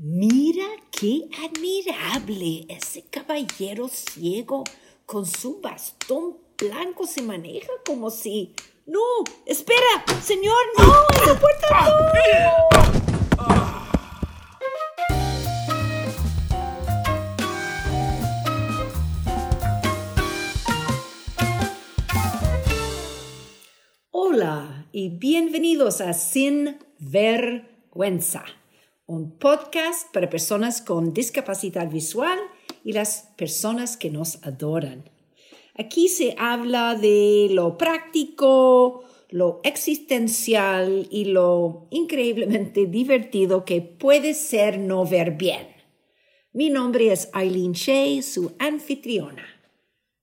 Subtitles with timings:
[0.00, 4.62] Mira qué admirable ese caballero ciego
[5.04, 8.54] con su bastón blanco se maneja como si...
[8.86, 9.00] No,
[9.44, 13.08] espera, señor, no, esa puerta no.
[24.12, 28.44] Hola y bienvenidos a Sin Vergüenza,
[29.08, 32.38] un podcast para personas con discapacidad visual
[32.84, 35.08] y las personas que nos adoran.
[35.74, 44.78] Aquí se habla de lo práctico, lo existencial y lo increíblemente divertido que puede ser
[44.78, 45.68] no ver bien.
[46.52, 49.46] Mi nombre es Eileen Shea, su anfitriona.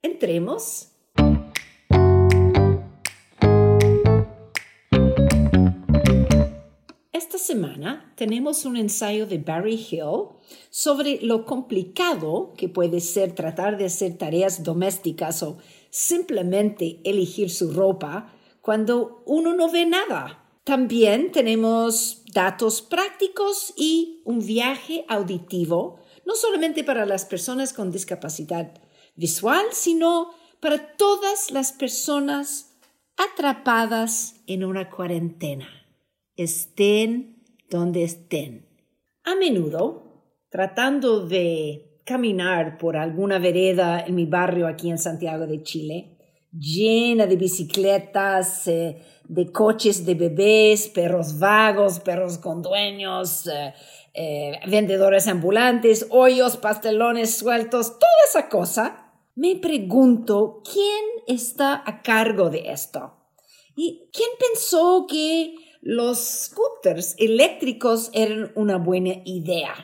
[0.03, 0.94] Entremos.
[7.35, 10.29] Esta semana tenemos un ensayo de Barry Hill
[10.69, 15.57] sobre lo complicado que puede ser tratar de hacer tareas domésticas o
[15.89, 20.45] simplemente elegir su ropa cuando uno no ve nada.
[20.63, 28.71] También tenemos datos prácticos y un viaje auditivo, no solamente para las personas con discapacidad
[29.17, 30.29] visual, sino
[30.61, 32.77] para todas las personas
[33.17, 35.67] atrapadas en una cuarentena
[36.35, 37.34] estén
[37.75, 38.67] donde estén.
[39.23, 45.63] A menudo, tratando de caminar por alguna vereda en mi barrio aquí en Santiago de
[45.63, 46.17] Chile,
[46.51, 53.73] llena de bicicletas, eh, de coches de bebés, perros vagos, perros con dueños, eh,
[54.13, 62.49] eh, vendedores ambulantes, hoyos, pastelones sueltos, toda esa cosa, me pregunto quién está a cargo
[62.49, 63.13] de esto.
[63.75, 69.75] ¿Y quién pensó que los scooters eléctricos eran una buena idea.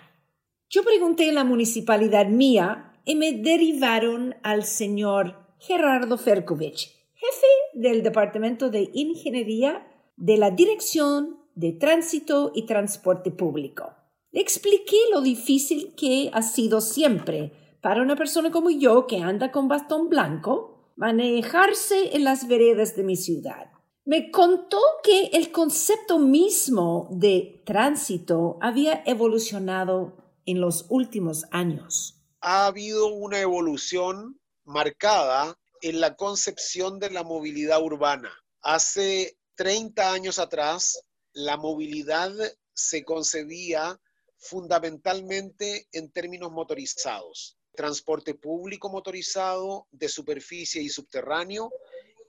[0.68, 8.02] Yo pregunté en la municipalidad mía y me derivaron al señor Gerardo Ferkovich, jefe del
[8.02, 13.94] Departamento de Ingeniería de la Dirección de Tránsito y Transporte Público.
[14.32, 19.52] Le expliqué lo difícil que ha sido siempre para una persona como yo que anda
[19.52, 23.71] con bastón blanco manejarse en las veredas de mi ciudad.
[24.04, 30.18] Me contó que el concepto mismo de tránsito había evolucionado
[30.48, 32.20] en los últimos años.
[32.40, 38.32] Ha habido una evolución marcada en la concepción de la movilidad urbana.
[38.62, 41.04] Hace 30 años atrás,
[41.34, 42.32] la movilidad
[42.74, 44.02] se concebía
[44.38, 47.60] fundamentalmente en términos motorizados.
[47.76, 51.70] Transporte público motorizado de superficie y subterráneo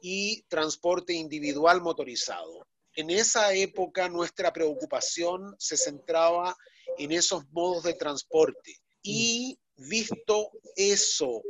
[0.02, 2.66] y transporte individual motorizado.
[2.94, 6.54] En esa época nuestra preocupación se centraba
[6.98, 11.42] en esos modos de transporte y visto eso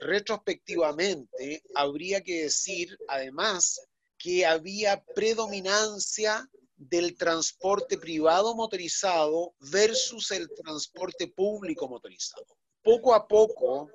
[0.00, 3.80] retrospectivamente, habría que decir además
[4.18, 12.46] que había predominancia del transporte privado motorizado versus el transporte público motorizado.
[12.82, 13.90] Poco a poco,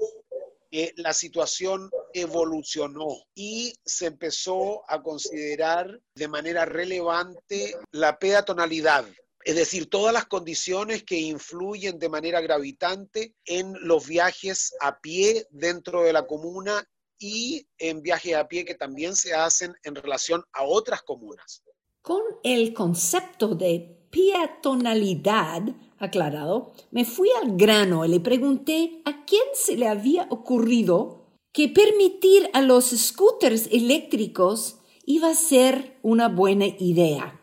[0.71, 9.05] eh, la situación evolucionó y se empezó a considerar de manera relevante la peatonalidad,
[9.43, 15.47] es decir, todas las condiciones que influyen de manera gravitante en los viajes a pie
[15.49, 16.87] dentro de la comuna
[17.17, 21.63] y en viajes a pie que también se hacen en relación a otras comunas.
[22.01, 25.63] Con el concepto de peatonalidad
[25.99, 31.18] aclarado, me fui al grano y le pregunté a quién se le había ocurrido
[31.51, 37.41] que permitir a los scooters eléctricos iba a ser una buena idea.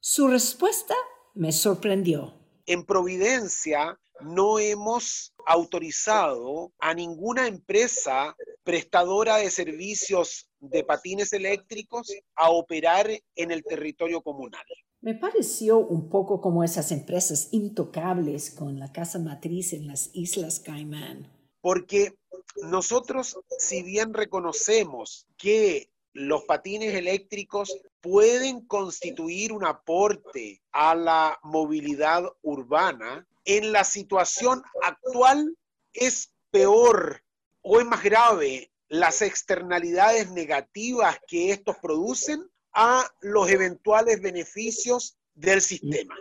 [0.00, 0.94] Su respuesta
[1.34, 2.34] me sorprendió.
[2.66, 12.50] En Providencia no hemos autorizado a ninguna empresa prestadora de servicios de patines eléctricos a
[12.50, 14.64] operar en el territorio comunal.
[15.00, 20.60] Me pareció un poco como esas empresas intocables con la casa matriz en las Islas
[20.60, 21.41] Caimán.
[21.62, 22.14] Porque
[22.62, 32.24] nosotros, si bien reconocemos que los patines eléctricos pueden constituir un aporte a la movilidad
[32.42, 35.56] urbana, en la situación actual
[35.94, 37.22] es peor
[37.62, 45.62] o es más grave las externalidades negativas que estos producen a los eventuales beneficios del
[45.62, 46.14] sistema.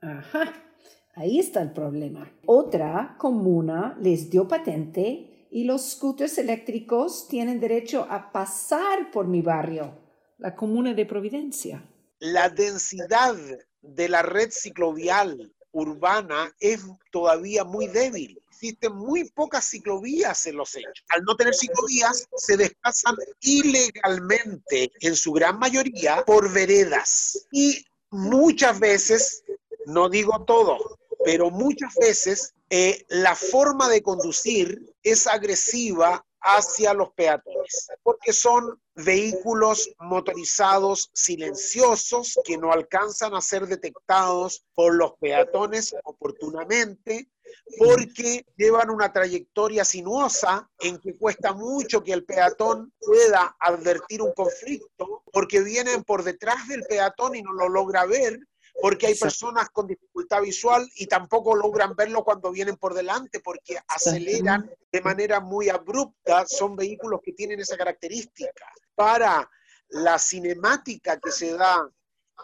[0.00, 0.73] Ajá,
[1.16, 2.30] ahí está el problema.
[2.46, 9.40] Otra comuna les dio patente y los scooters eléctricos tienen derecho a pasar por mi
[9.40, 9.94] barrio,
[10.38, 11.84] la comuna de Providencia.
[12.18, 13.36] La densidad
[13.80, 16.80] de la red ciclovial urbana es
[17.10, 18.40] todavía muy débil.
[18.48, 21.04] Existen muy pocas ciclovías en los hechos.
[21.10, 27.46] Al no tener ciclovías, se desplazan ilegalmente, en su gran mayoría, por veredas.
[27.52, 29.44] Y muchas veces,
[29.86, 30.78] no digo todo,
[31.24, 38.78] pero muchas veces eh, la forma de conducir es agresiva hacia los peatones, porque son
[38.94, 47.30] vehículos motorizados silenciosos que no alcanzan a ser detectados por los peatones oportunamente,
[47.78, 54.32] porque llevan una trayectoria sinuosa en que cuesta mucho que el peatón pueda advertir un
[54.32, 58.38] conflicto, porque vienen por detrás del peatón y no lo logra ver,
[58.80, 63.78] porque hay personas con dificultad visual y tampoco logran verlo cuando vienen por delante porque
[63.88, 68.66] aceleran de manera muy abrupta, son vehículos que tienen esa característica.
[68.94, 69.48] Para
[69.88, 71.88] la cinemática que se da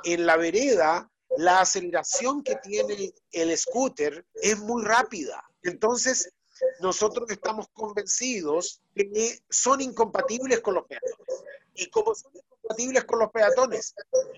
[0.04, 5.42] en la vereda, la aceleración que tiene el scooter es muy rápida.
[5.62, 6.32] Entonces,
[6.80, 11.44] nosotros estamos convencidos que son incompatibles con los peatones.
[11.74, 13.94] Y como son compatibles con los peatones.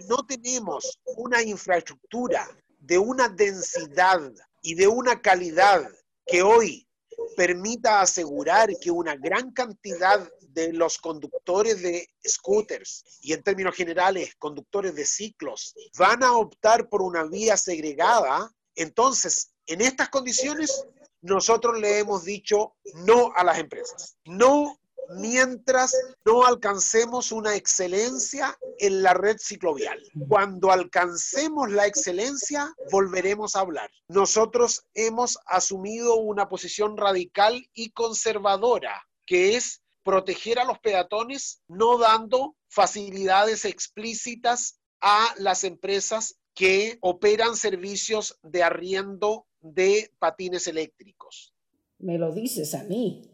[0.09, 2.49] No tenemos una infraestructura
[2.79, 4.21] de una densidad
[4.61, 5.89] y de una calidad
[6.27, 6.89] que hoy
[7.37, 14.35] permita asegurar que una gran cantidad de los conductores de scooters y en términos generales
[14.39, 20.85] conductores de ciclos van a optar por una vía segregada, entonces en estas condiciones
[21.23, 22.75] nosotros le hemos dicho
[23.07, 24.79] no a las empresas, no
[25.17, 30.01] mientras no alcancemos una excelencia en la red ciclovial.
[30.29, 33.91] Cuando alcancemos la excelencia, volveremos a hablar.
[34.09, 41.99] Nosotros hemos asumido una posición radical y conservadora, que es proteger a los peatones no
[41.99, 51.55] dando facilidades explícitas a las empresas que operan servicios de arriendo de patines eléctricos.
[51.99, 53.29] Me lo dices a mí.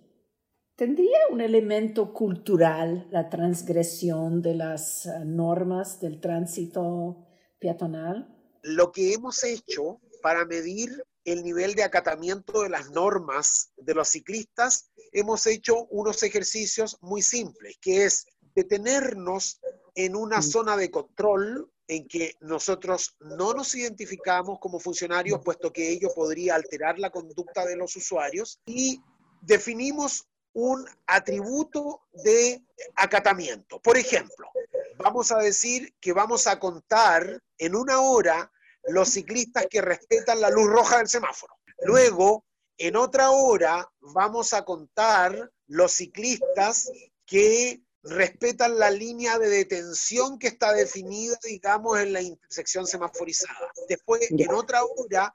[0.76, 7.26] ¿Tendría un elemento cultural la transgresión de las eh, normas del tránsito
[7.58, 8.32] peatonal?
[8.62, 14.08] Lo que hemos hecho para medir el nivel de acatamiento de las normas de los
[14.08, 19.60] ciclistas, hemos hecho unos ejercicios muy simples, que es detenernos
[19.94, 20.42] en una mm.
[20.42, 26.54] zona de control en que nosotros no nos identificamos como funcionarios, puesto que ello podría
[26.54, 29.02] alterar la conducta de los usuarios, y
[29.40, 32.62] definimos un atributo de
[32.94, 33.80] acatamiento.
[33.80, 34.50] Por ejemplo,
[34.98, 38.52] vamos a decir que vamos a contar en una hora
[38.84, 41.54] los ciclistas que respetan la luz roja del semáforo.
[41.82, 42.44] Luego,
[42.76, 46.90] en otra hora, vamos a contar los ciclistas
[47.24, 53.72] que respetan la línea de detención que está definida, digamos, en la intersección semaforizada.
[53.88, 55.32] Después, en otra hora,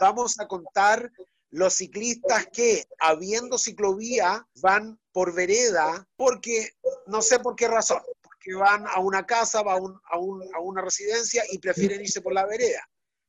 [0.00, 1.10] vamos a contar
[1.50, 6.70] los ciclistas que, habiendo ciclovía, van por vereda, porque
[7.06, 11.44] no sé por qué razón, porque van a una casa, van a, a, una residencia
[11.50, 12.88] y prefieren irse por la vereda,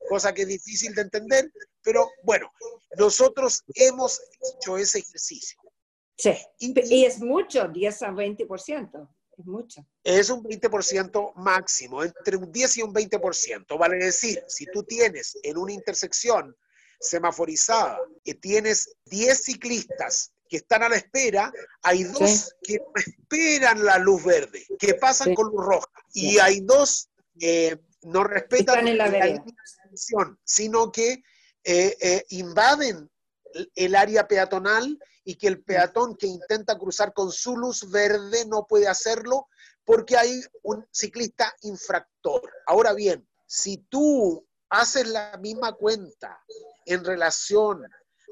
[0.09, 1.51] cosa que es difícil de entender,
[1.83, 2.51] pero bueno,
[2.97, 5.59] nosotros hemos hecho ese ejercicio.
[6.17, 9.09] Sí, y, es mucho, 10 a 20%.
[9.37, 9.85] Es mucho.
[10.03, 13.77] Es un 20% máximo, entre un 10 y un 20%.
[13.77, 16.55] Vale decir, si tú tienes en una intersección
[16.99, 23.83] semaforizada, que tienes 10 ciclistas que están a la espera, hay dos que no esperan
[23.83, 29.07] la luz verde, que pasan con luz roja, y hay dos que no respetan la,
[29.07, 29.43] la
[30.43, 31.23] sino que
[31.63, 33.09] eh, eh, invaden
[33.75, 38.65] el área peatonal y que el peatón que intenta cruzar con su luz verde no
[38.67, 39.47] puede hacerlo
[39.83, 42.49] porque hay un ciclista infractor.
[42.67, 46.41] Ahora bien, si tú haces la misma cuenta
[46.85, 47.83] en relación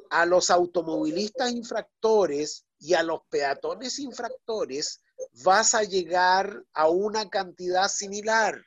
[0.10, 5.02] a los automovilistas infractores y a los peatones infractores,
[5.44, 8.62] vas a llegar a una cantidad similar.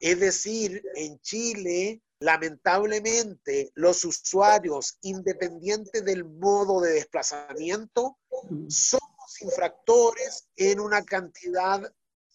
[0.00, 8.18] Es decir, en Chile, lamentablemente, los usuarios, independientes del modo de desplazamiento,
[8.68, 11.80] somos infractores en una cantidad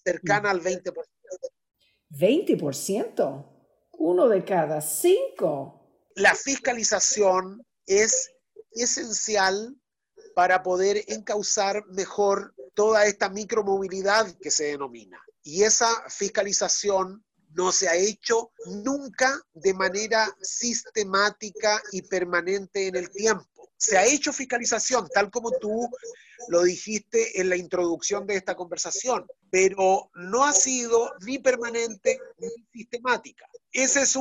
[0.03, 0.93] cercana al 20%.
[2.09, 3.45] 20%,
[3.93, 5.83] uno de cada cinco
[6.15, 8.31] la fiscalización es
[8.71, 9.75] esencial
[10.35, 15.19] para poder encauzar mejor toda esta micromovilidad que se denomina.
[15.43, 17.23] Y esa fiscalización
[17.55, 23.45] no se ha hecho nunca de manera sistemática y permanente en el tiempo.
[23.77, 25.89] Se ha hecho fiscalización, tal como tú
[26.47, 32.49] lo dijiste en la introducción de esta conversación, pero no ha sido ni permanente ni
[32.71, 33.45] sistemática.
[33.71, 34.15] esa es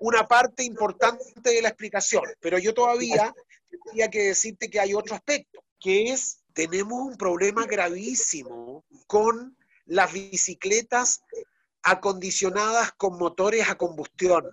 [0.00, 3.34] una parte importante de la explicación, pero yo todavía
[3.70, 10.12] tendría que decirte que hay otro aspecto, que es, tenemos un problema gravísimo con las
[10.12, 11.22] bicicletas
[11.84, 14.50] acondicionadas con motores a combustión,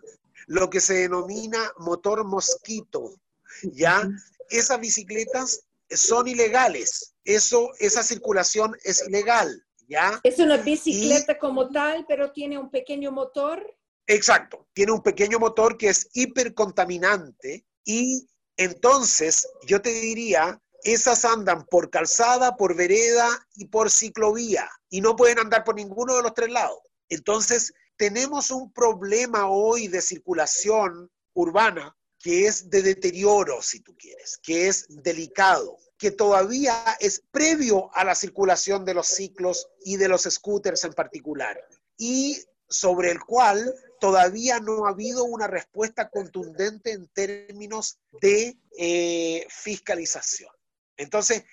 [0.47, 3.15] lo que se denomina motor mosquito,
[3.63, 4.07] ¿ya?
[4.49, 10.19] Esas bicicletas son ilegales, eso, esa circulación es ilegal, ¿ya?
[10.23, 13.75] Es una bicicleta como tal, pero tiene un pequeño motor.
[14.07, 21.65] Exacto, tiene un pequeño motor que es hipercontaminante y entonces yo te diría, esas andan
[21.65, 26.33] por calzada, por vereda y por ciclovía y no pueden andar por ninguno de los
[26.33, 26.79] tres lados.
[27.11, 34.39] Entonces, tenemos un problema hoy de circulación urbana que es de deterioro, si tú quieres,
[34.41, 40.07] que es delicado, que todavía es previo a la circulación de los ciclos y de
[40.07, 41.59] los scooters en particular.
[41.97, 42.37] Y
[42.69, 50.51] sobre el cual todavía no ha habido una respuesta contundente en términos de eh, fiscalización.
[50.95, 51.43] Entonces,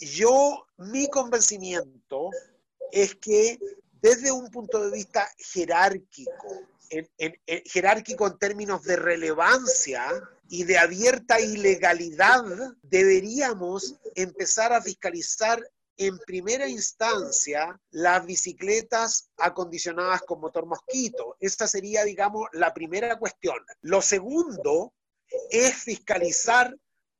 [0.00, 2.30] yo, mi convencimiento
[2.90, 3.60] es que
[4.00, 6.32] desde un punto de vista jerárquico,
[7.64, 10.04] jerárquico en términos de relevancia
[10.48, 12.42] y de abierta ilegalidad,
[12.82, 15.62] deberíamos empezar a fiscalizar
[15.98, 21.36] en primera instancia las bicicletas acondicionadas con motor mosquito.
[21.40, 23.58] Esta sería, digamos, la primera cuestión.
[23.80, 24.94] Lo segundo
[25.50, 26.74] es fiscalizar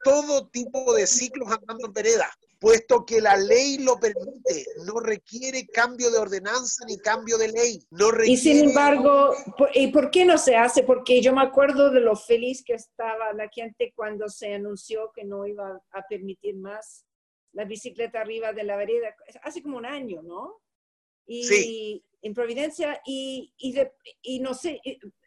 [0.05, 5.67] todo tipo de ciclos andando en vereda, puesto que la ley lo permite, no requiere
[5.67, 7.81] cambio de ordenanza ni cambio de ley.
[7.91, 9.35] No Y sin embargo,
[9.75, 10.83] ¿y por qué no se hace?
[10.83, 15.25] Porque yo me acuerdo de lo feliz que estaba la gente cuando se anunció que
[15.25, 17.05] no iba a permitir más
[17.53, 20.61] la bicicleta arriba de la vereda, hace como un año, ¿no?
[21.27, 22.05] Y sí.
[22.23, 23.55] en Providencia, y,
[24.23, 24.81] y, no sé,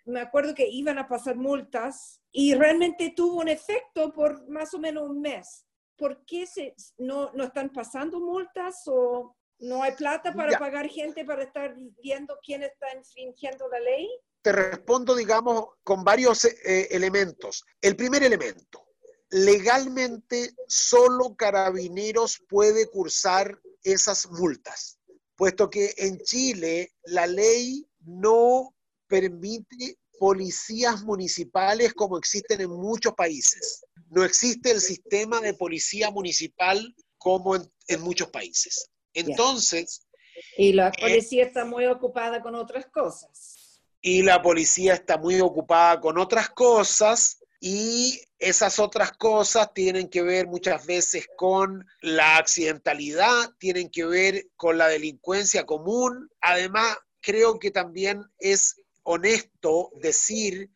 [0.05, 4.79] me acuerdo que iban a pasar multas y realmente tuvo un efecto por más o
[4.79, 5.65] menos un mes.
[6.01, 11.23] ¿Por qué se, no, no están pasando multas o no hay plata para pagar gente
[11.23, 14.09] para estar viendo quién está infringiendo la ley?
[14.41, 17.63] Te respondo, digamos, con varios eh, elementos.
[17.79, 18.83] El primer elemento,
[19.29, 24.97] legalmente solo carabineros puede cursar esas multas,
[25.35, 28.73] puesto que en Chile la ley no
[29.05, 33.85] permite policías municipales como existen en muchos países.
[34.11, 38.91] No existe el sistema de policía municipal como en, muchos países.
[39.13, 40.05] Entonces...
[40.57, 43.79] Y la eh, policía está muy ocupada con otras cosas.
[44.01, 50.23] Y la policía está muy ocupada con otras cosas y esas otras cosas tienen que
[50.23, 56.29] ver muchas veces con la accidentalidad, tienen que ver con la delincuencia común.
[56.41, 60.69] Además, creo que también es honesto decir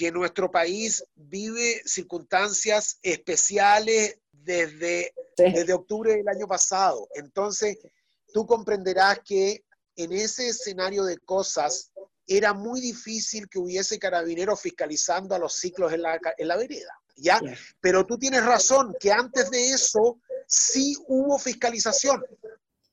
[0.00, 7.06] que nuestro país vive circunstancias especiales desde, desde octubre del año pasado.
[7.14, 7.76] Entonces,
[8.32, 9.62] tú comprenderás que
[9.96, 11.92] en ese escenario de cosas
[12.26, 16.98] era muy difícil que hubiese carabineros fiscalizando a los ciclos en la, en la vereda.
[17.16, 17.38] ¿ya?
[17.82, 22.24] Pero tú tienes razón, que antes de eso sí hubo fiscalización.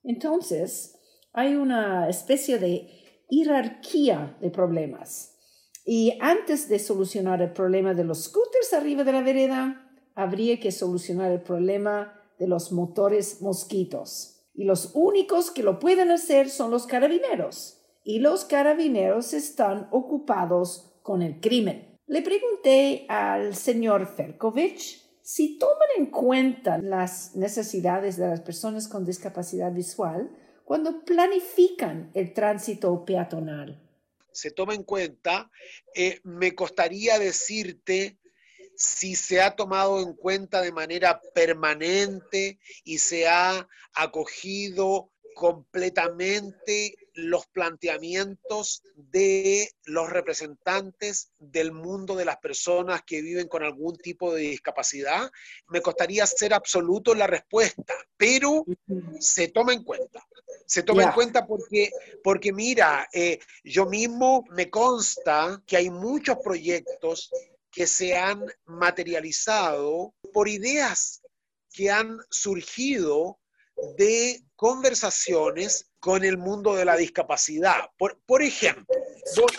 [0.04, 0.98] Entonces,
[1.32, 5.37] hay una especie de jerarquía de problemas.
[5.90, 10.74] Y antes de solucionar el problema de los scooters arriba de la vereda, habría que
[10.74, 14.44] solucionar el problema de los motores mosquitos.
[14.54, 17.86] Y los únicos que lo pueden hacer son los carabineros.
[18.04, 21.98] Y los carabineros están ocupados con el crimen.
[22.06, 29.06] Le pregunté al señor Ferkovich si toman en cuenta las necesidades de las personas con
[29.06, 30.32] discapacidad visual
[30.66, 33.87] cuando planifican el tránsito peatonal.
[34.38, 35.50] Se toma en cuenta,
[35.96, 38.20] eh, me costaría decirte
[38.76, 47.48] si se ha tomado en cuenta de manera permanente y se ha acogido completamente los
[47.48, 54.42] planteamientos de los representantes del mundo de las personas que viven con algún tipo de
[54.44, 55.32] discapacidad,
[55.68, 58.64] me costaría ser absoluto en la respuesta, pero
[59.20, 60.24] se toma en cuenta.
[60.68, 61.90] Se toma en cuenta porque,
[62.24, 67.32] porque mira, eh, yo mismo me consta que hay muchos proyectos
[67.72, 71.22] que se han materializado por ideas
[71.72, 73.40] que han surgido
[73.98, 77.90] de conversaciones con el mundo de la discapacidad.
[77.98, 78.86] Por, por ejemplo,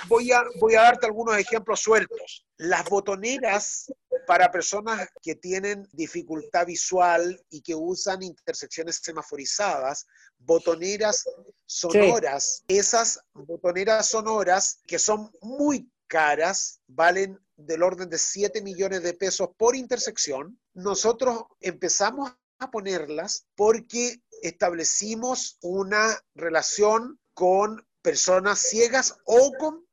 [0.09, 2.47] voy a, voy a darte algunos ejemplos sueltos.
[2.57, 3.93] Las botoneras
[4.27, 10.07] para personas que tienen dificultad visual y que usan intersecciones semaforizadas,
[10.39, 11.25] botoneras
[11.65, 19.15] sonoras, esas botoneras sonoras que son muy caras, valen del orden de 7 millones de
[19.15, 20.59] pesos por intersección.
[20.75, 29.87] Nosotros empezamos a ponerlas porque establecimos una relación con personas ciegas o con,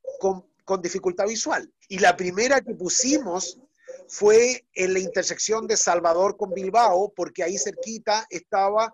[0.65, 1.72] con, dificultad visual.
[1.88, 3.60] Y la primera que pusimos
[4.07, 8.91] fue en la intersección de Salvador con Bilbao, porque ahí cerquita estaba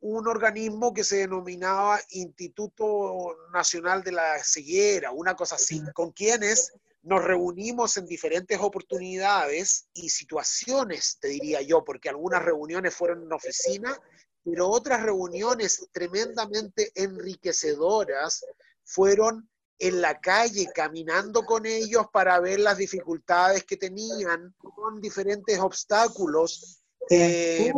[0.00, 6.72] un organismo que se denominaba Instituto Nacional de la Ceguera, una cosa así, con quienes
[7.02, 13.32] nos reunimos en diferentes oportunidades y situaciones, te diría yo, porque algunas reuniones fueron en
[13.32, 13.98] oficina,
[14.44, 18.44] pero otras reuniones tremendamente enriquecedoras
[18.84, 25.58] fueron en la calle, caminando con ellos para ver las dificultades que tenían con diferentes
[25.58, 26.82] obstáculos.
[27.08, 27.72] Eh,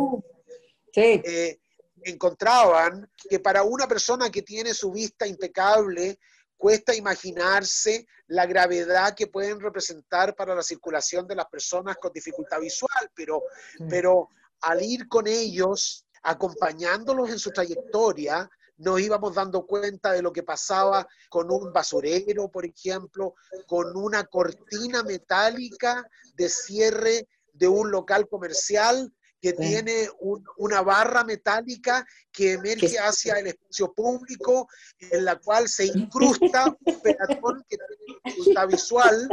[0.95, 1.59] eh,
[2.03, 6.19] encontraban que para una persona que tiene su vista impecable,
[6.63, 12.61] cuesta imaginarse la gravedad que pueden representar para la circulación de las personas con dificultad
[12.61, 13.43] visual, pero,
[13.89, 14.29] pero
[14.61, 20.43] al ir con ellos, acompañándolos en su trayectoria, nos íbamos dando cuenta de lo que
[20.43, 23.35] pasaba con un basurero, por ejemplo,
[23.67, 29.11] con una cortina metálica de cierre de un local comercial
[29.43, 30.07] que tiene
[30.55, 37.01] una barra metálica que emerge hacia el espacio público, en la cual se incrusta un
[37.01, 39.29] peatón que tiene dificultad visual.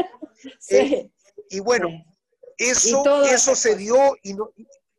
[0.71, 1.09] Eh,
[1.49, 1.89] y bueno,
[2.59, 4.35] eso, eso se dio y,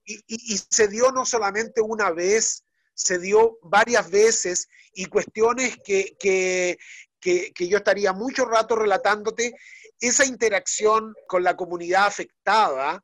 [0.06, 2.64] y, se dio no solamente una vez,
[2.94, 6.78] se dio varias veces y cuestiones que, que,
[7.20, 9.58] que yo estaría mucho rato relatándote,
[10.00, 13.04] esa interacción con la comunidad afectada,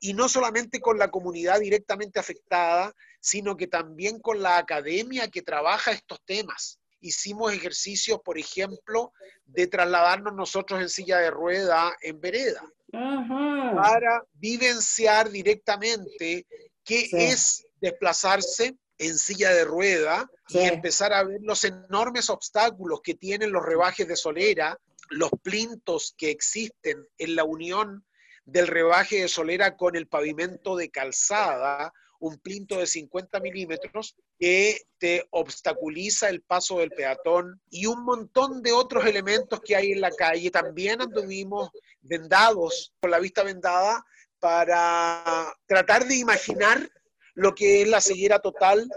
[0.00, 5.42] y no solamente con la comunidad directamente afectada, sino que también con la academia que
[5.42, 6.78] trabaja estos temas.
[7.00, 9.12] Hicimos ejercicios, por ejemplo,
[9.44, 16.46] de trasladarnos nosotros en silla de rueda en vereda, para vivenciar directamente
[16.84, 23.14] qué es desplazarse en silla de rueda y empezar a ver los enormes obstáculos que
[23.14, 24.78] tienen los rebajes de solera,
[25.10, 28.04] los plintos que existen en la unión
[28.46, 34.80] del rebaje de solera con el pavimento de calzada, un plinto de 50 milímetros que
[34.98, 40.00] te obstaculiza el paso del peatón y un montón de otros elementos que hay en
[40.00, 40.50] la calle.
[40.50, 44.02] También anduvimos vendados, con la vista vendada,
[44.38, 46.88] para tratar de imaginar
[47.34, 48.88] lo que es la ceguera total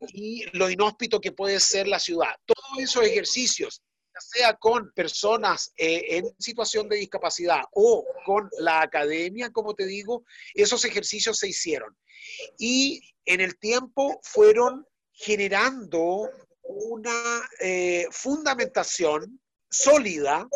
[0.00, 2.34] y lo inhóspito que puede ser la ciudad.
[2.44, 3.82] Todos esos ejercicios
[4.20, 10.24] sea con personas eh, en situación de discapacidad o con la academia, como te digo,
[10.54, 11.96] esos ejercicios se hicieron.
[12.58, 16.30] Y en el tiempo fueron generando
[16.62, 20.48] una eh, fundamentación sólida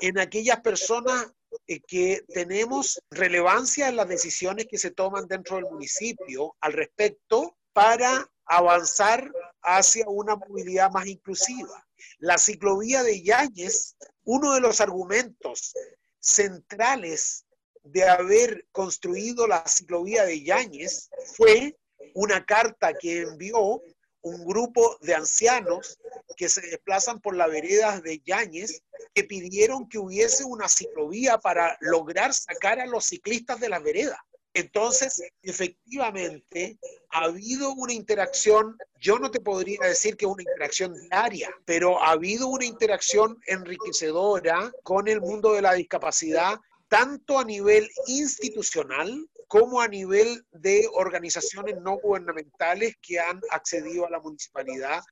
[0.00, 1.32] en aquellas personas
[1.66, 7.56] eh, que tenemos relevancia en las decisiones que se toman dentro del municipio al respecto
[7.72, 9.30] para avanzar
[9.62, 11.85] hacia una movilidad más inclusiva.
[12.18, 15.74] La ciclovía de Yáñez, uno de los argumentos
[16.20, 17.46] centrales
[17.82, 21.76] de haber construido la ciclovía de Yáñez fue
[22.14, 23.82] una carta que envió
[24.22, 25.98] un grupo de ancianos
[26.36, 28.82] que se desplazan por las veredas de Yáñez
[29.14, 34.18] que pidieron que hubiese una ciclovía para lograr sacar a los ciclistas de las veredas.
[34.56, 36.78] Entonces, efectivamente,
[37.10, 42.12] ha habido una interacción, yo no te podría decir que una interacción diaria, pero ha
[42.12, 49.82] habido una interacción enriquecedora con el mundo de la discapacidad, tanto a nivel institucional como
[49.82, 55.02] a nivel de organizaciones no gubernamentales que han accedido a la municipalidad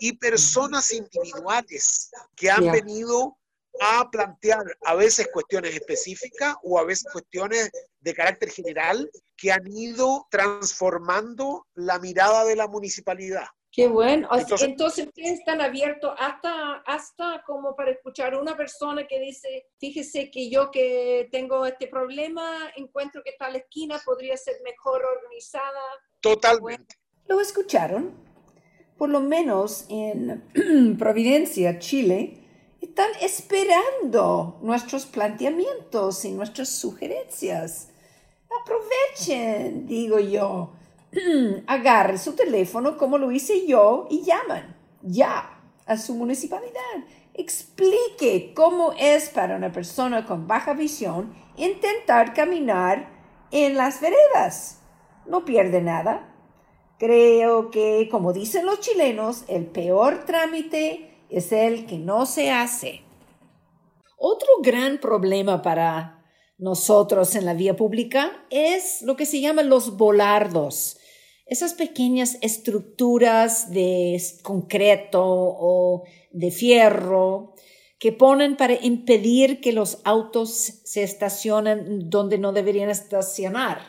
[0.00, 3.38] y personas individuales que han venido
[3.80, 9.66] a plantear a veces cuestiones específicas o a veces cuestiones de carácter general que han
[9.66, 13.46] ido transformando la mirada de la municipalidad.
[13.70, 14.28] Qué bueno.
[14.32, 20.30] Entonces, ustedes están abiertos hasta, hasta como para escuchar a una persona que dice, fíjese
[20.30, 25.80] que yo que tengo este problema, encuentro que tal esquina podría ser mejor organizada.
[26.20, 26.96] Totalmente.
[27.28, 28.14] ¿Lo escucharon?
[28.96, 32.47] Por lo menos en Providencia, Chile,
[32.98, 37.90] están esperando nuestros planteamientos y nuestras sugerencias.
[38.60, 40.72] Aprovechen, digo yo.
[41.68, 47.04] Agarre su teléfono como lo hice yo y llaman ya a su municipalidad.
[47.34, 53.10] Explique cómo es para una persona con baja visión intentar caminar
[53.52, 54.80] en las veredas.
[55.24, 56.34] No pierde nada.
[56.98, 63.02] Creo que, como dicen los chilenos, el peor trámite es el que no se hace.
[64.16, 66.24] Otro gran problema para
[66.58, 70.98] nosotros en la vía pública es lo que se llaman los volardos.
[71.46, 77.54] Esas pequeñas estructuras de concreto o de fierro
[77.98, 83.80] que ponen para impedir que los autos se estacionen donde no deberían estacionar.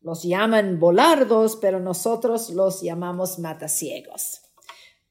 [0.00, 4.40] Los llaman volardos, pero nosotros los llamamos matasiegos.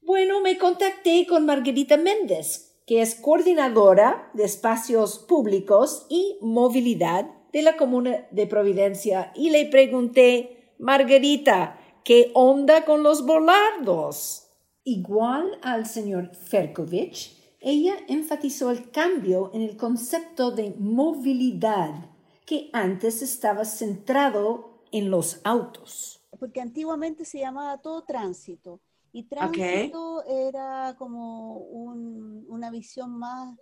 [0.10, 7.62] Bueno, me contacté con Margarita Méndez, que es coordinadora de espacios públicos y movilidad de
[7.62, 14.48] la Comuna de Providencia, y le pregunté, Margarita, ¿qué onda con los volardos?
[14.84, 22.10] Igual al señor Ferkovich, ella enfatizó el cambio en el concepto de movilidad
[22.48, 26.26] que antes estaba centrado en los autos.
[26.40, 33.58] Porque antiguamente se llamaba todo tránsito y tránsito era como una visión más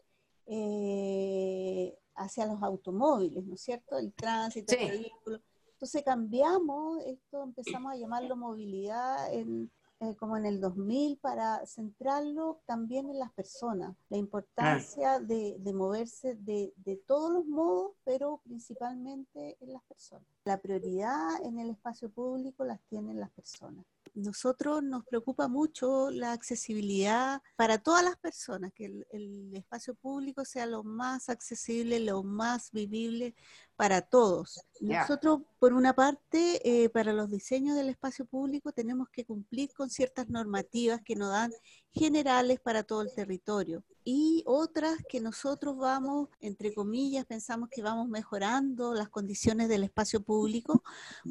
[0.46, 3.98] eh, hacia los automóviles, ¿no es cierto?
[3.98, 5.42] El tránsito, el vehículo.
[5.74, 12.62] Entonces cambiamos esto, empezamos a llamarlo movilidad en, eh, como en el 2000 para centrarlo
[12.66, 19.58] también en las personas, la importancia de, moverse de, de, todos los modos, pero principalmente
[19.60, 20.28] en las personas.
[20.48, 23.86] La prioridad en el espacio público las tienen las personas
[24.18, 30.66] nosotros nos preocupa mucho la accesibilidad para todas las personas, que el, espacio público sea
[30.66, 33.36] lo más accesible, lo más vivible
[33.76, 34.60] para todos.
[34.80, 39.90] Nosotros, por una parte, eh, para los diseños del espacio público tenemos que cumplir con
[39.90, 41.52] ciertas normativas que nos dan
[41.98, 48.08] generales para todo el territorio y otras que nosotros vamos, entre comillas, pensamos que vamos
[48.08, 50.82] mejorando las condiciones del espacio público.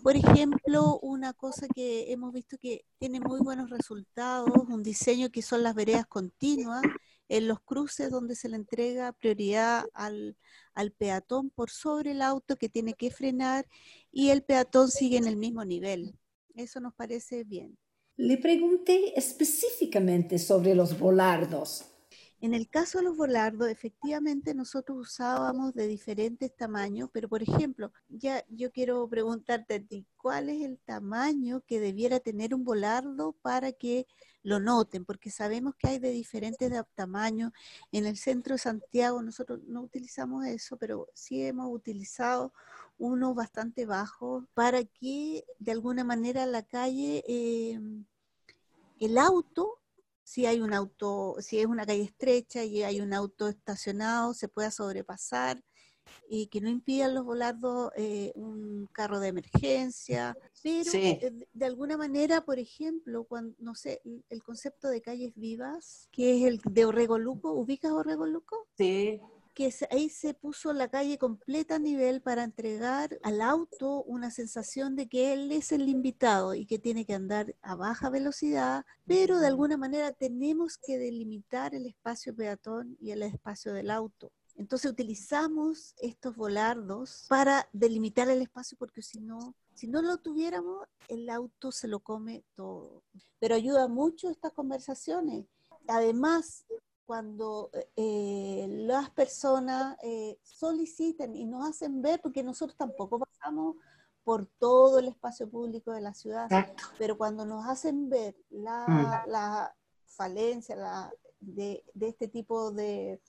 [0.02, 5.40] Por ejemplo, una cosa que hemos visto que tiene muy buenos resultados, un diseño que
[5.40, 6.82] son las veredas continuas
[7.28, 10.36] en los cruces donde se le entrega prioridad al,
[10.74, 13.66] al peatón por sobre el auto que tiene que frenar
[14.12, 16.14] y el peatón sigue en el mismo nivel.
[16.54, 17.78] Eso nos parece bien.
[18.18, 21.84] Le pregunté específicamente sobre los volardos.
[22.40, 27.92] En el caso de los volardos, efectivamente nosotros usábamos de diferentes tamaños, pero por ejemplo,
[28.08, 33.32] ya yo quiero preguntarte a ti, ¿cuál es el tamaño que debiera tener un volardo
[33.42, 34.06] para que
[34.46, 35.04] lo noten?
[35.04, 37.52] Porque sabemos que hay de diferentes tamaños.
[37.90, 42.52] En el centro de Santiago nosotros no utilizamos eso, pero sí hemos utilizado
[42.96, 47.80] uno bastante bajo para que de alguna manera la calle, eh,
[49.00, 49.80] el auto
[50.22, 54.48] si hay un auto, si es una calle estrecha y hay un auto estacionado, se
[54.48, 55.62] pueda sobrepasar
[56.28, 61.96] y que no impidan los volardos eh, un carro de emergencia, pero eh, de alguna
[61.96, 66.84] manera, por ejemplo, cuando, no sé, el concepto de calles vivas, que es el de
[66.84, 68.66] Orrego Luco, ¿ubicas Orrego Luco?
[68.76, 69.20] Sí
[69.56, 74.96] que ahí se puso la calle completa a nivel para entregar al auto una sensación
[74.96, 79.38] de que él es el invitado y que tiene que andar a baja velocidad, pero
[79.38, 84.30] de alguna manera tenemos que delimitar el espacio peatón y el espacio del auto.
[84.56, 90.86] Entonces utilizamos estos volardos para delimitar el espacio porque si no, si no lo tuviéramos,
[91.08, 93.02] el auto se lo come todo.
[93.38, 95.46] Pero ayuda mucho estas conversaciones.
[95.88, 96.64] Además,
[97.04, 103.76] cuando eh, las personas eh, solicitan y nos hacen ver, porque nosotros tampoco pasamos
[104.24, 106.48] por todo el espacio público de la ciudad,
[106.98, 110.08] pero cuando nos hacen ver la, mm.
[110.08, 113.22] falencia de, este tipo de,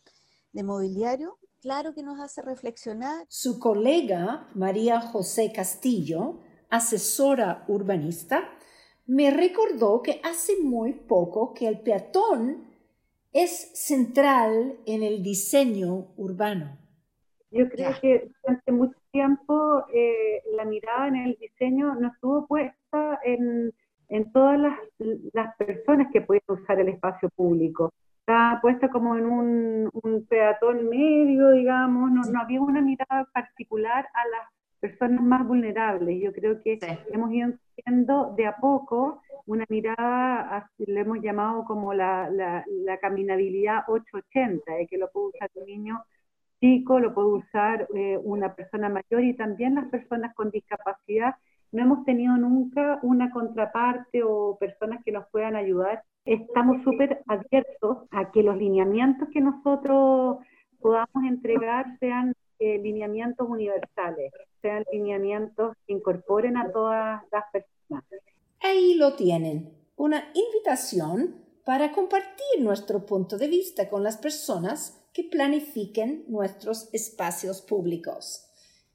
[0.57, 3.25] de mobiliario, claro que nos hace reflexionar.
[3.29, 6.39] Su colega María José Castillo,
[6.71, 8.49] asesora urbanista,
[9.05, 12.65] me recordó que hace muy poco que el peatón
[13.31, 16.75] es central en el diseño urbano.
[17.51, 23.19] Yo creo que durante mucho tiempo eh, la mirada en el diseño no estuvo puesta
[23.23, 23.71] en,
[24.33, 24.59] todas
[25.33, 27.93] las, personas que pueden usar el espacio público.
[28.27, 34.27] Está puesta como en un, peatón medio, digamos, no, no, había una mirada particular a
[34.27, 34.49] las
[34.81, 36.21] personas más vulnerables.
[36.21, 36.77] Yo creo que
[37.09, 43.85] hemos ido viendo de a poco una mirada, le hemos llamado como la, la, caminabilidad
[43.87, 46.03] 880, de que lo puede usar un niño
[46.59, 51.35] chico, lo puede usar eh, una persona mayor y también las personas con discapacidad.
[51.77, 56.01] No hemos tenido nunca una contraparte o personas que nos puedan ayudar.
[56.25, 60.39] Estamos súper abiertos a que los lineamientos que nosotros
[60.81, 68.03] podamos entregar sean eh, lineamientos universales, sean lineamientos que incorporen a todas las personas.
[68.59, 75.25] Ahí lo tienen, una invitación para compartir nuestro punto de vista con las personas que
[75.25, 78.46] planifiquen nuestros espacios públicos.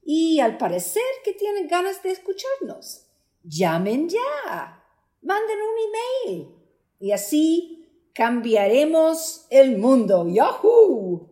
[0.05, 3.07] Y al parecer que tienen ganas de escucharnos.
[3.43, 4.83] Llamen ya,
[5.21, 6.55] manden un email
[6.99, 10.25] y así cambiaremos el mundo.
[10.29, 11.29] ¡Yahoo!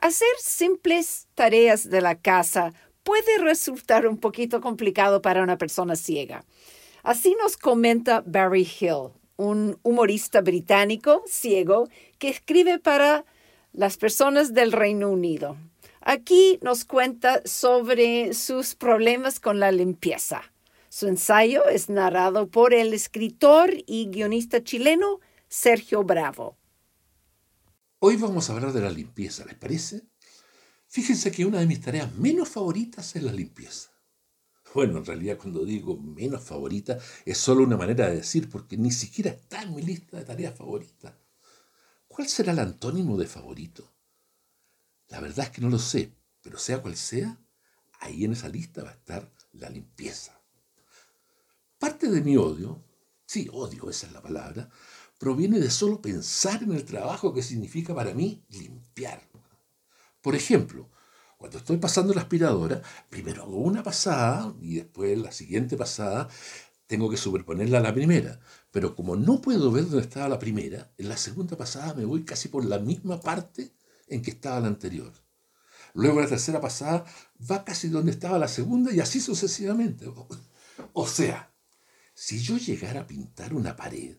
[0.00, 2.72] Hacer simples tareas de la casa
[3.08, 6.44] puede resultar un poquito complicado para una persona ciega.
[7.02, 13.24] Así nos comenta Barry Hill, un humorista británico ciego que escribe para
[13.72, 15.56] las personas del Reino Unido.
[16.02, 20.42] Aquí nos cuenta sobre sus problemas con la limpieza.
[20.90, 26.58] Su ensayo es narrado por el escritor y guionista chileno Sergio Bravo.
[28.00, 30.02] Hoy vamos a hablar de la limpieza, ¿les parece?
[30.88, 33.90] Fíjense que una de mis tareas menos favoritas es la limpieza.
[34.74, 38.90] Bueno, en realidad cuando digo menos favorita es solo una manera de decir porque ni
[38.90, 41.14] siquiera está en mi lista de tareas favoritas.
[42.06, 43.92] ¿Cuál será el antónimo de favorito?
[45.08, 47.38] La verdad es que no lo sé, pero sea cual sea,
[48.00, 50.40] ahí en esa lista va a estar la limpieza.
[51.78, 52.82] Parte de mi odio,
[53.26, 54.68] sí, odio, esa es la palabra,
[55.18, 59.27] proviene de solo pensar en el trabajo que significa para mí limpiar.
[60.28, 60.90] Por ejemplo,
[61.38, 66.28] cuando estoy pasando la aspiradora, primero hago una pasada y después la siguiente pasada
[66.86, 68.38] tengo que superponerla a la primera.
[68.70, 72.24] Pero como no puedo ver dónde estaba la primera, en la segunda pasada me voy
[72.26, 73.72] casi por la misma parte
[74.06, 75.14] en que estaba la anterior.
[75.94, 77.06] Luego la tercera pasada
[77.50, 80.12] va casi donde estaba la segunda y así sucesivamente.
[80.92, 81.54] O sea,
[82.12, 84.18] si yo llegara a pintar una pared,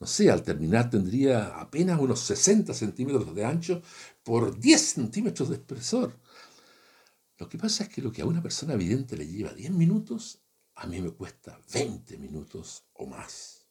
[0.00, 3.82] no sé, al terminar tendría apenas unos 60 centímetros de ancho
[4.22, 6.18] por 10 centímetros de espesor.
[7.38, 10.40] Lo que pasa es que lo que a una persona vidente le lleva 10 minutos,
[10.76, 13.66] a mí me cuesta 20 minutos o más.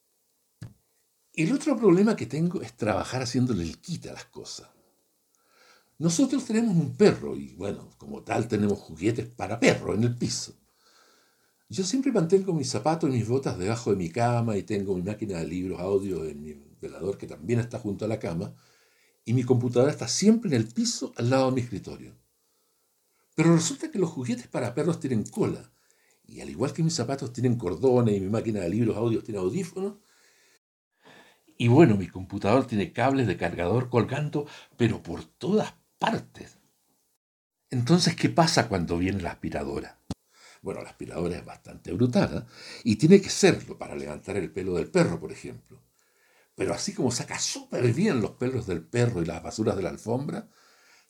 [1.32, 4.68] El otro problema que tengo es trabajar haciéndole el quita a las cosas.
[5.98, 10.54] Nosotros tenemos un perro y bueno, como tal tenemos juguetes para perro en el piso.
[11.70, 15.02] Yo siempre mantengo mis zapatos y mis botas debajo de mi cama y tengo mi
[15.02, 18.54] máquina de libros audio en mi velador que también está junto a la cama
[19.24, 22.16] y mi computadora está siempre en el piso al lado de mi escritorio.
[23.34, 25.70] Pero resulta que los juguetes para perros tienen cola
[26.26, 29.40] y al igual que mis zapatos tienen cordones y mi máquina de libros audio tiene
[29.40, 29.94] audífonos,
[31.60, 36.56] y bueno, mi computador tiene cables de cargador colgando, pero por todas partes.
[37.68, 39.97] Entonces, ¿qué pasa cuando viene la aspiradora?
[40.62, 42.52] Bueno, la aspiradora es bastante brutal ¿eh?
[42.84, 45.82] y tiene que serlo para levantar el pelo del perro, por ejemplo.
[46.54, 49.90] Pero así como saca súper bien los pelos del perro y las basuras de la
[49.90, 50.48] alfombra,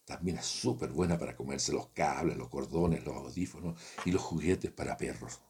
[0.05, 4.71] también es súper buena para comerse los cables, los cordones, los audífonos y los juguetes
[4.71, 5.41] para perros.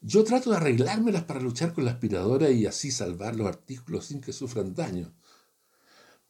[0.00, 4.20] Yo trato de arreglármelas para luchar con la aspiradora y así salvar los artículos sin
[4.20, 5.12] que sufran daño.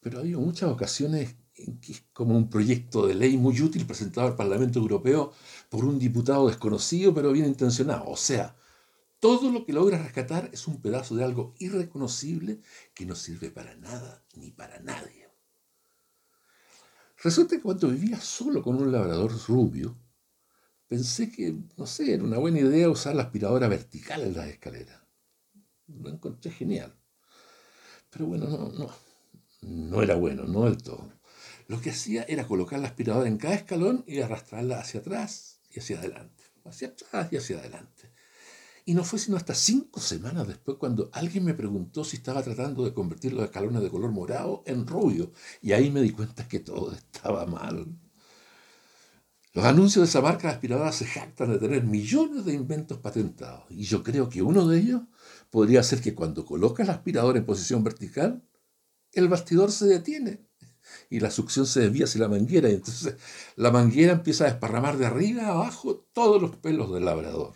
[0.00, 1.36] Pero ha habido muchas ocasiones
[2.12, 5.32] como un proyecto de ley muy útil presentado al Parlamento Europeo
[5.70, 8.04] por un diputado desconocido pero bien intencionado.
[8.06, 8.56] O sea,
[9.18, 12.60] todo lo que logra rescatar es un pedazo de algo irreconocible
[12.94, 15.26] que no sirve para nada ni para nadie.
[17.22, 19.96] Resulta que cuando vivía solo con un labrador rubio,
[20.86, 25.00] pensé que, no sé, era una buena idea usar la aspiradora vertical en las escaleras.
[25.86, 26.94] Lo encontré genial.
[28.10, 28.90] Pero bueno, no, no,
[29.62, 31.16] no era bueno, no del todo
[31.68, 35.80] lo que hacía era colocar la aspiradora en cada escalón y arrastrarla hacia atrás y
[35.80, 38.12] hacia adelante, hacia atrás y hacia adelante.
[38.84, 42.84] Y no fue sino hasta cinco semanas después cuando alguien me preguntó si estaba tratando
[42.84, 45.32] de convertir los escalones de color morado en rubio.
[45.60, 47.84] Y ahí me di cuenta que todo estaba mal.
[49.54, 53.64] Los anuncios de esa marca de aspiradoras se jactan de tener millones de inventos patentados.
[53.70, 55.02] Y yo creo que uno de ellos
[55.50, 58.44] podría ser que cuando colocas la aspiradora en posición vertical,
[59.16, 60.46] el bastidor se detiene
[61.10, 63.16] y la succión se desvía hacia la manguera y entonces
[63.56, 67.54] la manguera empieza a desparramar de arriba a abajo todos los pelos del labrador.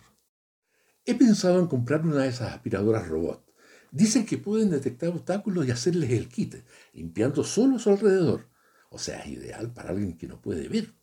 [1.05, 3.45] He pensado en comprar una de esas aspiradoras robot.
[3.91, 8.47] Dicen que pueden detectar obstáculos y hacerles el quite, limpiando solo su alrededor.
[8.89, 10.93] O sea, es ideal para alguien que no puede ver.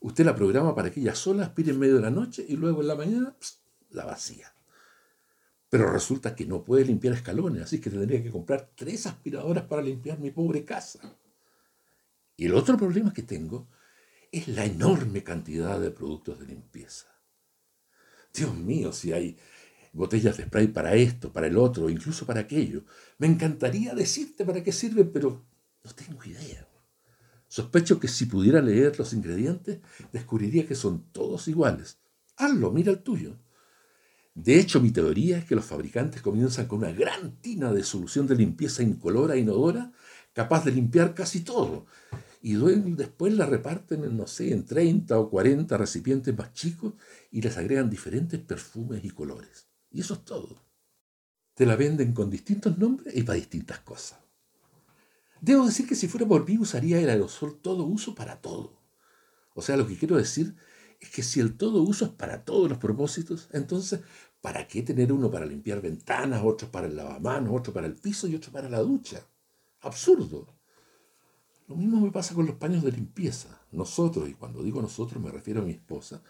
[0.00, 2.80] Usted la programa para que ella sola aspire en medio de la noche y luego
[2.80, 3.36] en la mañana
[3.90, 4.55] la vacía.
[5.68, 9.82] Pero resulta que no puede limpiar escalones, así que tendría que comprar tres aspiradoras para
[9.82, 11.18] limpiar mi pobre casa.
[12.36, 13.68] Y el otro problema que tengo
[14.30, 17.06] es la enorme cantidad de productos de limpieza.
[18.32, 19.38] Dios mío, si hay
[19.92, 22.84] botellas de spray para esto, para el otro, incluso para aquello.
[23.18, 25.42] Me encantaría decirte para qué sirven, pero
[25.82, 26.68] no tengo idea.
[27.48, 29.80] Sospecho que si pudiera leer los ingredientes,
[30.12, 31.98] descubriría que son todos iguales.
[32.36, 33.38] Hazlo, mira el tuyo.
[34.36, 38.26] De hecho, mi teoría es que los fabricantes comienzan con una gran tina de solución
[38.26, 39.92] de limpieza incolora e inodora,
[40.34, 41.86] capaz de limpiar casi todo,
[42.42, 46.92] y después la reparten en, no sé, en 30 o 40 recipientes más chicos
[47.30, 49.68] y les agregan diferentes perfumes y colores.
[49.90, 50.62] Y eso es todo.
[51.54, 54.18] Te la venden con distintos nombres y para distintas cosas.
[55.40, 58.78] Debo decir que si fuera por mí usaría el aerosol todo uso para todo.
[59.54, 60.54] O sea, lo que quiero decir
[61.00, 64.00] es que si el todo uso es para todos los propósitos, entonces,
[64.40, 68.26] ¿para qué tener uno para limpiar ventanas, otro para el lavamanos, otro para el piso
[68.28, 69.26] y otro para la ducha?
[69.80, 70.56] Absurdo.
[71.68, 73.60] Lo mismo me pasa con los paños de limpieza.
[73.72, 76.22] Nosotros, y cuando digo nosotros me refiero a mi esposa,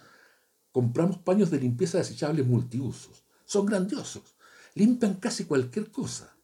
[0.72, 3.24] compramos paños de limpieza desechables multiusos.
[3.44, 4.36] Son grandiosos.
[4.74, 6.36] Limpian casi cualquier cosa.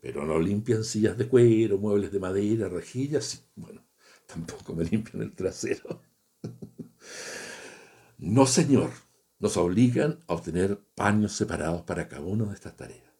[0.00, 3.84] Pero no limpian sillas de cuero, muebles de madera, rejillas bueno,
[4.26, 6.02] tampoco me limpian el trasero.
[8.24, 8.92] No, señor.
[9.40, 13.12] Nos obligan a obtener paños separados para cada una de estas tareas.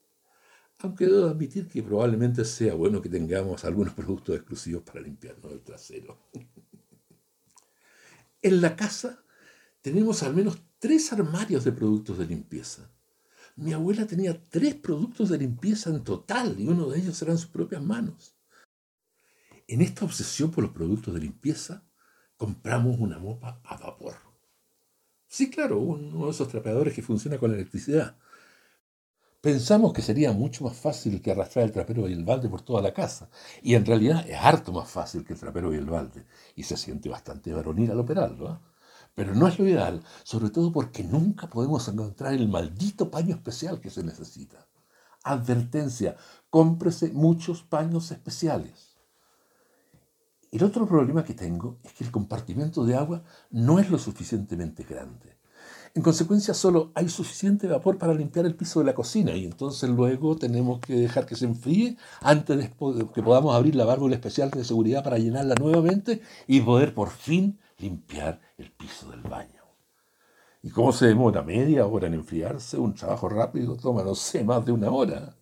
[0.78, 5.60] Aunque debo admitir que probablemente sea bueno que tengamos algunos productos exclusivos para limpiarnos el
[5.62, 6.18] trasero.
[8.44, 9.24] En la casa
[9.80, 12.90] tenemos al menos tres armarios de productos de limpieza.
[13.54, 17.50] Mi abuela tenía tres productos de limpieza en total y uno de ellos eran sus
[17.50, 18.36] propias manos.
[19.68, 21.84] En esta obsesión por los productos de limpieza,
[22.36, 24.31] compramos una mopa a vapor.
[25.32, 28.16] Sí, claro, uno de esos trapeadores que funciona con electricidad.
[29.40, 32.82] Pensamos que sería mucho más fácil que arrastrar el trapero y el balde por toda
[32.82, 33.30] la casa.
[33.62, 36.26] Y en realidad es harto más fácil que el trapero y el balde.
[36.54, 38.52] Y se siente bastante varonil al operarlo.
[38.52, 38.58] ¿eh?
[39.14, 43.80] Pero no es lo ideal, sobre todo porque nunca podemos encontrar el maldito paño especial
[43.80, 44.68] que se necesita.
[45.24, 46.14] Advertencia,
[46.50, 48.91] cómprese muchos paños especiales.
[50.52, 54.84] El otro problema que tengo es que el compartimento de agua no es lo suficientemente
[54.84, 55.38] grande.
[55.94, 59.88] En consecuencia, solo hay suficiente vapor para limpiar el piso de la cocina y entonces
[59.88, 62.68] luego tenemos que dejar que se enfríe antes de
[63.14, 67.58] que podamos abrir la válvula especial de seguridad para llenarla nuevamente y poder por fin
[67.78, 69.62] limpiar el piso del baño.
[70.62, 71.42] ¿Y cómo se demora?
[71.42, 72.76] ¿Media hora en enfriarse?
[72.76, 75.34] Un trabajo rápido toma, no sé, más de una hora.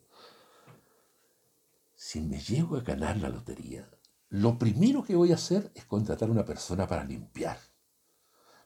[1.96, 3.88] Si me llego a ganar la lotería,
[4.30, 7.58] lo primero que voy a hacer es contratar a una persona para limpiar.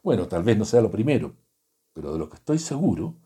[0.02, 1.36] Bueno, tal vez no sea lo primero,
[1.94, 3.18] pero de lo que estoy seguro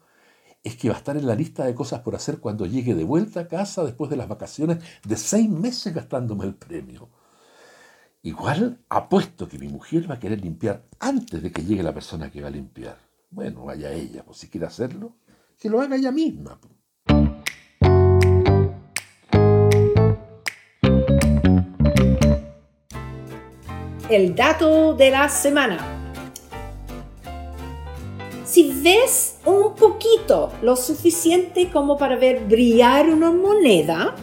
[0.63, 3.03] es que va a estar en la lista de cosas por hacer cuando llegue de
[3.03, 7.11] vuelta a casa después de las vacaciones de seis meses gastándome el premio.
[8.23, 12.31] Igual apuesto que mi mujer va a querer limpiar antes de que llegue la persona
[12.31, 12.99] que va a limpiar.
[13.31, 15.17] Bueno, vaya ella, pues si quiere hacerlo,
[15.59, 16.61] que lo haga ella misma.
[24.11, 25.79] El dato de la semana.
[28.45, 34.15] Si ves un poquito, lo suficiente como para ver brillar una moneda,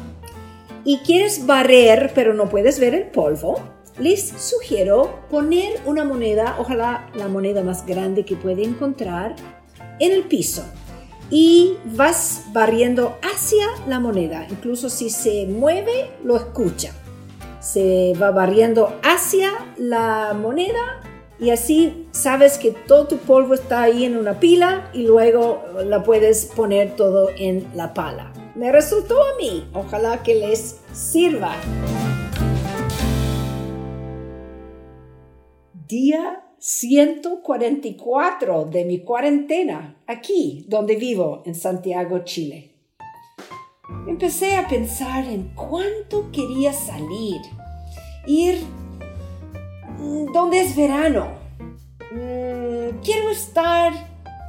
[0.83, 3.59] y quieres barrer pero no puedes ver el polvo,
[3.99, 9.35] les sugiero poner una moneda, ojalá la moneda más grande que puede encontrar,
[9.99, 10.63] en el piso
[11.29, 14.45] y vas barriendo hacia la moneda.
[14.49, 16.93] Incluso si se mueve, lo escucha
[17.65, 21.01] se va barriendo hacia la moneda
[21.39, 26.03] y así sabes que todo tu polvo está ahí en una pila y luego la
[26.03, 28.31] puedes poner todo en la pala.
[28.53, 31.55] Me resultó a mí, ojalá que les sirva.
[35.87, 42.74] Día 144 de mi cuarentena, aquí donde vivo, en Santiago, Chile.
[44.07, 47.41] Empecé a pensar en cuánto quería salir,
[48.25, 48.63] ir
[49.99, 51.27] mm, donde es verano.
[52.11, 53.93] Mm, quiero estar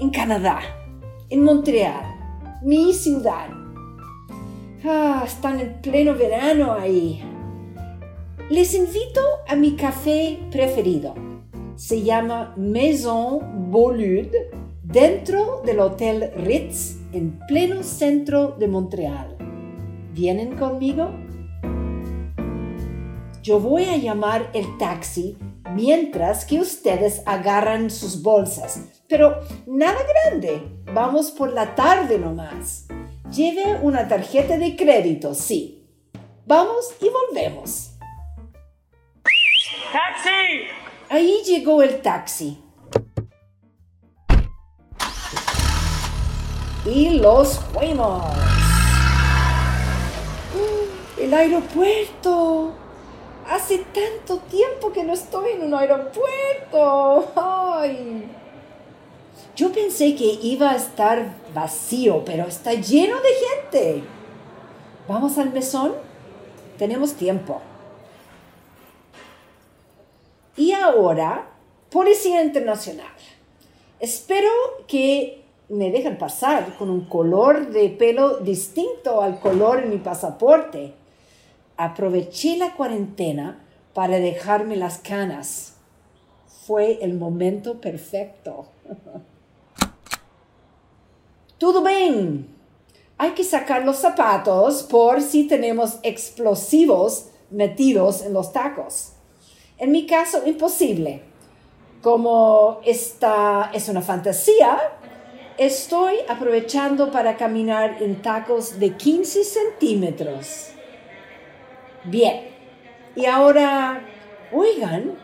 [0.01, 0.61] en Canadá,
[1.29, 2.05] en Montreal,
[2.62, 3.49] mi ciudad.
[4.85, 7.22] Ah, están en pleno verano ahí.
[8.49, 11.15] Les invito a mi café preferido.
[11.75, 14.50] Se llama Maison Bolude,
[14.83, 19.37] dentro del Hotel Ritz, en pleno centro de Montreal.
[20.12, 21.10] ¿Vienen conmigo?
[23.42, 25.38] Yo voy a llamar el taxi
[25.75, 28.83] mientras que ustedes agarran sus bolsas.
[29.08, 30.62] Pero nada grande,
[30.92, 32.87] vamos por la tarde nomás.
[33.35, 35.88] Lleve una tarjeta de crédito, sí.
[36.44, 37.92] Vamos y volvemos.
[39.92, 40.67] ¡Taxi!
[41.08, 42.58] Ahí llegó el taxi.
[46.87, 48.23] Y los fuimos.
[51.19, 52.73] ¡El aeropuerto!
[53.51, 57.33] Hace tanto tiempo que no estoy en un aeropuerto.
[57.35, 58.29] Ay.
[59.57, 64.05] Yo pensé que iba a estar vacío, pero está lleno de gente.
[65.09, 65.95] ¿Vamos al mesón?
[66.79, 67.61] Tenemos tiempo.
[70.57, 71.49] Y ahora,
[71.91, 73.07] Policía Internacional.
[73.99, 74.51] Espero
[74.87, 80.94] que me dejen pasar con un color de pelo distinto al color en mi pasaporte.
[81.77, 85.75] Aproveché la cuarentena para dejarme las canas.
[86.67, 88.67] Fue el momento perfecto.
[91.58, 92.54] Todo bien.
[93.19, 99.12] Hay que sacar los zapatos por si tenemos explosivos metidos en los tacos.
[99.79, 101.23] En mi caso, imposible.
[102.02, 104.79] Como esta es una fantasía,
[105.59, 110.71] estoy aprovechando para caminar en tacos de 15 centímetros.
[112.04, 112.54] Bien.
[113.15, 114.02] Y ahora,
[114.52, 115.17] oigan,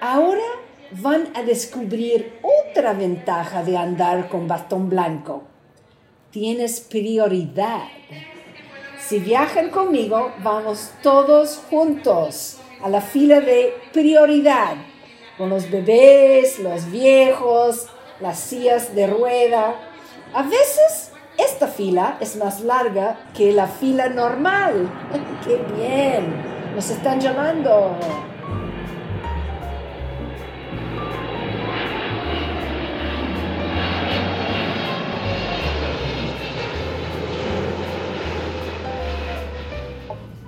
[0.00, 0.42] ahora
[0.90, 5.44] van a descubrir otra ventaja de andar con bastón blanco
[6.34, 7.84] tienes prioridad.
[8.98, 14.74] Si viajan conmigo, vamos todos juntos a la fila de prioridad,
[15.38, 17.86] con los bebés, los viejos,
[18.20, 19.74] las sillas de rueda.
[20.32, 24.88] A veces esta fila es más larga que la fila normal.
[25.44, 26.54] ¡Qué bien!
[26.74, 27.96] Nos están llamando.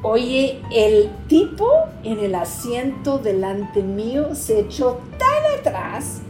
[0.02, 1.68] Oye, el tipo
[2.04, 6.22] en el asiento delante mío se echó tan atrás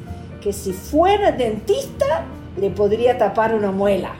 [0.46, 2.24] que si fuera dentista
[2.56, 4.12] le podría tapar una muela.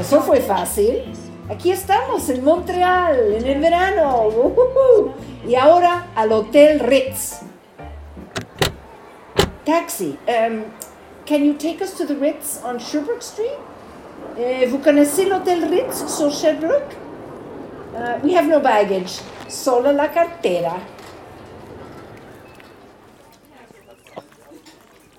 [0.00, 1.02] Eso fue fácil.
[1.50, 4.30] Aquí estamos en Montreal, en el verano.
[5.48, 7.40] Y ahora al Hotel Ritz.
[9.64, 10.16] Taxi.
[10.28, 10.62] Em,
[11.26, 13.58] Can you take us to the Ritz on Sherbrooke Street?
[14.38, 16.94] Uh, vous connaissez l'hôtel Ritz sur Sherbrooke?
[17.96, 19.20] Uh, we have no baggage,
[19.52, 20.74] solo la cartera.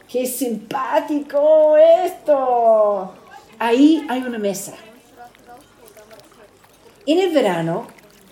[0.08, 3.14] ¡Qué simpático esto!
[3.60, 4.74] Ahí hay una mesa.
[7.06, 7.88] En el verano,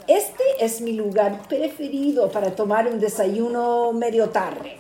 [0.08, 4.78] este es mi lugar preferido para tomar un desayuno medio tarde.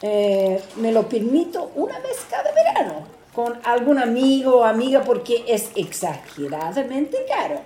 [0.00, 5.70] Eh, me lo permito una vez cada verano con algún amigo o amiga porque es
[5.76, 7.60] exageradamente caro.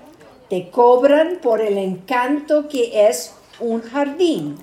[0.48, 4.58] Te cobran por el encanto que es un jardín,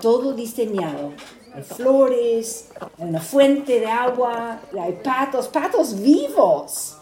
[0.00, 1.12] todo diseñado.
[1.54, 6.96] Hay flores, hay una fuente de agua, hay patos, patos vivos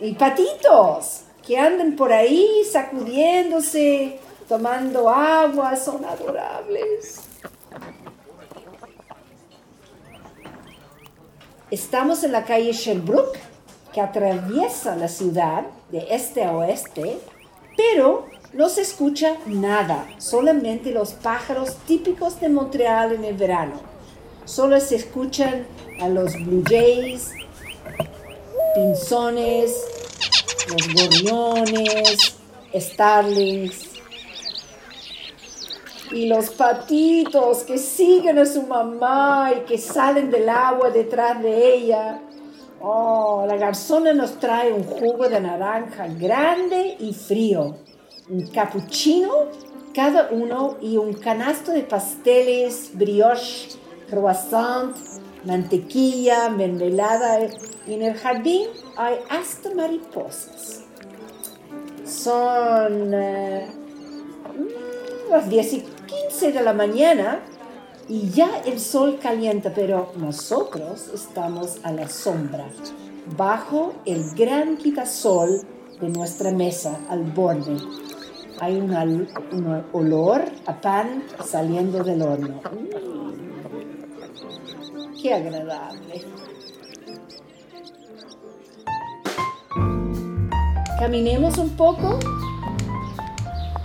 [0.00, 7.20] y patitos que andan por ahí sacudiéndose, tomando agua, son adorables.
[11.70, 13.38] Estamos en la calle Sherbrooke,
[13.92, 17.18] que atraviesa la ciudad de este a oeste,
[17.76, 23.74] pero no se escucha nada, solamente los pájaros típicos de Montreal en el verano.
[24.44, 25.66] Solo se escuchan
[26.00, 27.32] a los blue jays,
[28.74, 29.74] pinzones,
[30.68, 32.36] los gorriones,
[32.74, 33.94] starlings,
[36.12, 41.74] y los patitos que siguen a su mamá y que salen del agua detrás de
[41.74, 42.20] ella.
[42.86, 47.76] Oh, la garzona nos trae un jugo de naranja grande y frío,
[48.28, 49.30] un cappuccino
[49.94, 53.78] cada uno y un canasto de pasteles, brioche,
[54.10, 54.94] croissant,
[55.46, 57.38] mantequilla, mermelada.
[57.86, 58.66] Y en el jardín
[58.98, 60.82] hay hasta mariposas.
[62.04, 63.66] Son eh,
[64.58, 67.40] mm, las 10 y 15 de la mañana
[68.08, 72.66] y ya el sol calienta, pero nosotros estamos a la sombra,
[73.36, 75.62] bajo el gran quitasol
[76.00, 77.76] de nuestra mesa al borde.
[78.60, 79.28] Hay un
[79.92, 82.60] olor a pan saliendo del horno.
[82.72, 82.88] Mm,
[85.20, 86.24] ¡Qué agradable!
[90.98, 92.18] Caminemos un poco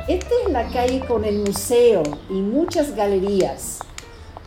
[0.09, 2.01] esta es la calle con el museo
[2.31, 3.78] y muchas galerías.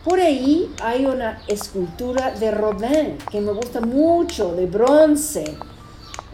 [0.04, 5.44] Por ahí hay una escultura de Rodin que me gusta mucho, de bronce.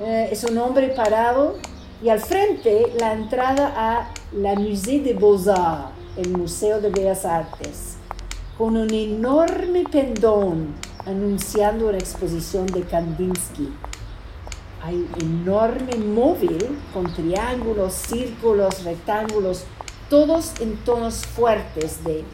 [0.01, 1.57] Eh, es un hombre parado
[2.03, 7.97] y al frente la entrada a la Musée des Beaux-Arts, el Museo de Bellas Artes,
[8.57, 13.69] con un enorme pendón anunciando una exposición de Kandinsky.
[14.83, 19.65] hay enorme móvil con triángulos, círculos, rectángulos,
[20.09, 22.25] todos en tonos fuertes de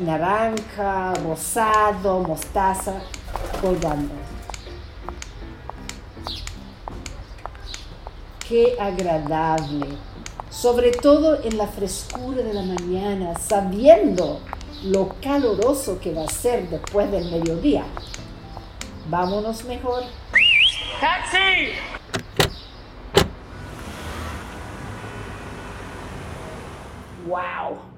[0.00, 3.00] naranja, rosado, mostaza,
[3.60, 4.14] colgando.
[8.48, 9.86] Qué agradable,
[10.50, 14.40] sobre todo en la frescura de la mañana, sabiendo
[14.84, 17.84] lo caloroso que va a ser después del mediodía.
[19.08, 20.04] Vámonos mejor.
[21.00, 21.72] ¡Taxi!
[27.26, 27.89] ¡Wow!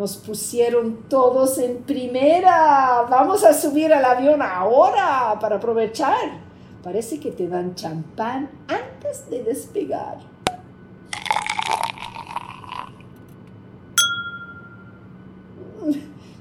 [0.00, 3.02] Nos pusieron todos en primera.
[3.10, 6.40] Vamos a subir al avión ahora para aprovechar.
[6.82, 10.16] Parece que te dan champán antes de despegar.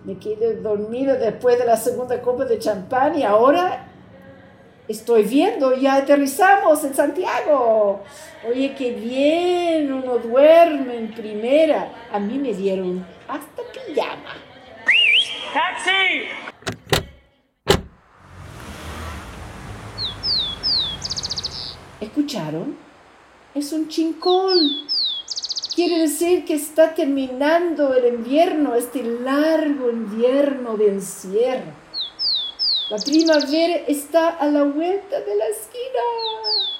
[0.05, 3.88] Me quedé dormido después de la segunda copa de champán y ahora
[4.88, 7.99] estoy viendo, ya aterrizamos en Santiago.
[8.49, 11.91] Oye, qué bien, uno duerme en primera.
[12.10, 14.34] A mí me dieron hasta pijama.
[15.53, 16.25] ¡Taxi!
[22.01, 22.77] ¿Escucharon?
[23.53, 24.57] Es un chincón.
[25.75, 31.71] Quiere decir que está terminando el invierno, este largo invierno de encierro.
[32.89, 36.78] La primavera está a la vuelta de la esquina.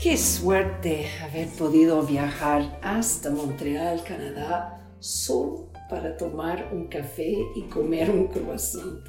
[0.00, 8.08] Qué suerte haber podido viajar hasta Montreal, Canadá, solo para tomar un café y comer
[8.08, 9.04] un croissant.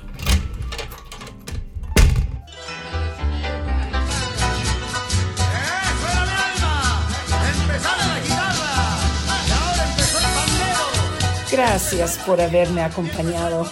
[11.52, 13.68] Gracias por haberme acompañado.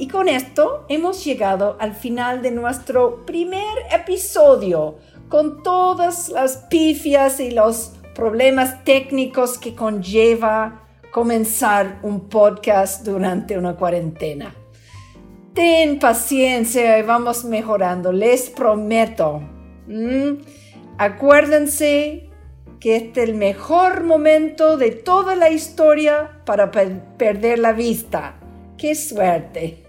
[0.00, 4.96] Y con esto hemos llegado al final de nuestro primer episodio,
[5.28, 13.76] con todas las pifias y los problemas técnicos que conlleva comenzar un podcast durante una
[13.76, 14.54] cuarentena.
[15.52, 19.42] Ten paciencia y vamos mejorando, les prometo.
[19.86, 20.36] ¿Mm?
[20.96, 22.30] Acuérdense
[22.80, 28.39] que este es el mejor momento de toda la historia para perder la vista.
[28.80, 29.84] ¡Qué suerte!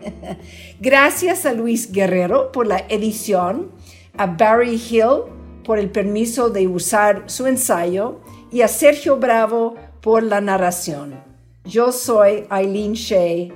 [0.81, 3.71] Gracias a Luis Guerrero por la edición,
[4.17, 5.31] a Barry Hill
[5.63, 8.19] por el permiso de usar su ensayo
[8.51, 11.23] y a Sergio Bravo por la narración.
[11.63, 13.53] Yo soy Eileen Shea.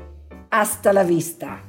[0.51, 1.61] Hasta la vista.